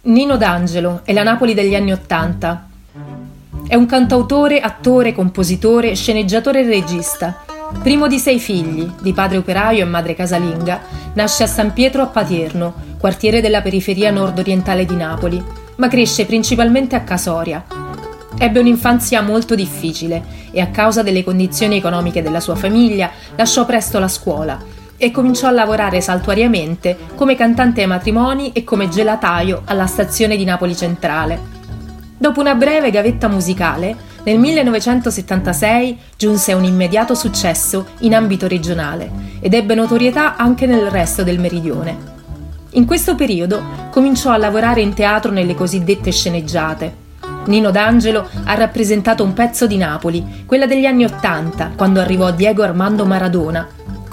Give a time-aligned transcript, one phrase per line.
[0.00, 2.68] Nino D'Angelo è la Napoli degli anni Ottanta.
[3.66, 7.44] È un cantautore, attore, compositore, sceneggiatore e regista.
[7.82, 10.80] Primo di sei figli, di padre operaio e madre casalinga,
[11.14, 15.42] nasce a San Pietro a Patierno, quartiere della periferia nord-orientale di Napoli,
[15.76, 17.64] ma cresce principalmente a Casoria.
[18.38, 20.22] Ebbe un'infanzia molto difficile
[20.52, 25.46] e a causa delle condizioni economiche della sua famiglia lasciò presto la scuola e cominciò
[25.46, 31.56] a lavorare saltuariamente come cantante ai matrimoni e come gelataio alla stazione di Napoli Centrale.
[32.18, 39.10] Dopo una breve gavetta musicale, nel 1976 giunse a un immediato successo in ambito regionale
[39.40, 42.16] ed ebbe notorietà anche nel resto del meridione.
[42.72, 47.06] In questo periodo cominciò a lavorare in teatro nelle cosiddette sceneggiate.
[47.46, 52.62] Nino D'Angelo ha rappresentato un pezzo di Napoli, quella degli anni Ottanta, quando arrivò Diego
[52.62, 53.66] Armando Maradona,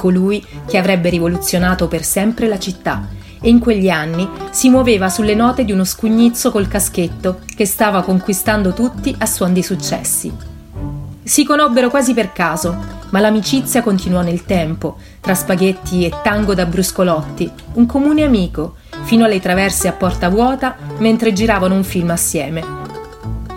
[0.05, 3.07] colui che avrebbe rivoluzionato per sempre la città
[3.41, 8.03] e in quegli anni si muoveva sulle note di uno scugnizzo col caschetto che stava
[8.03, 10.31] conquistando tutti a suon di successi.
[11.23, 12.77] Si conobbero quasi per caso,
[13.09, 18.75] ma l'amicizia continuò nel tempo, tra spaghetti e tango da bruscolotti, un comune amico,
[19.05, 22.63] fino alle traverse a porta vuota mentre giravano un film assieme.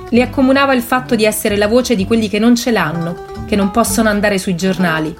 [0.08, 3.56] Le accomunava il fatto di essere la voce di quelli che non ce l'hanno, che
[3.56, 5.14] non possono andare sui giornali,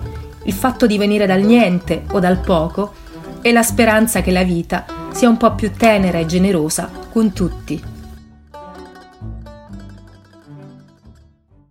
[0.49, 2.95] il fatto di venire dal niente o dal poco
[3.43, 7.98] e la speranza che la vita sia un po' più tenera e generosa con tutti.